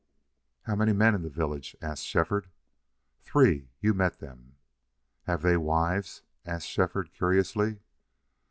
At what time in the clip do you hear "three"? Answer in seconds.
3.21-3.69